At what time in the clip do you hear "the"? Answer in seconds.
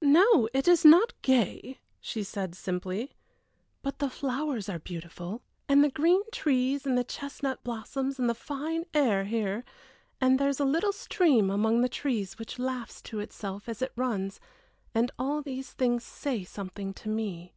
3.98-4.08, 5.84-5.90, 6.96-7.04, 8.26-8.34, 11.82-11.90